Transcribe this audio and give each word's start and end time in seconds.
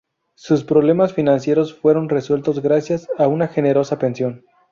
Sus 0.33 0.63
problemas 0.63 1.13
financieros 1.13 1.75
fueron 1.75 2.09
resueltos 2.09 2.63
gracias 2.63 3.07
a 3.19 3.27
una 3.27 3.47
generosa 3.49 3.99
pensión. 3.99 4.45